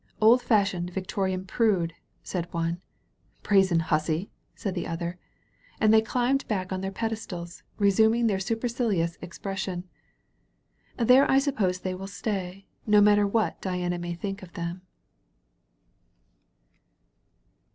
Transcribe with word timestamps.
"Old 0.19 0.41
fashioned, 0.41 0.89
Victorian 0.89 1.45
prude!" 1.45 1.93
said 2.23 2.51
one. 2.51 2.81
"Brazen 3.43 3.81
hussy!" 3.81 4.31
said 4.55 4.73
the 4.73 4.87
other. 4.87 5.19
And 5.79 5.93
they 5.93 6.01
climbed 6.01 6.47
back 6.47 6.71
on 6.73 6.81
their 6.81 6.91
Pedestals, 6.91 7.61
resuming 7.77 8.25
their 8.25 8.39
supercilious 8.39 9.19
expression. 9.21 9.83
There 10.97 11.29
I 11.29 11.37
suppose 11.37 11.81
they 11.81 11.93
will 11.93 12.07
stay, 12.07 12.65
no 12.87 12.99
matter 12.99 13.27
what 13.27 13.61
Diana 13.61 13.99
may 13.99 14.15
think 14.15 14.41
of 14.41 14.53
them. 14.53 14.81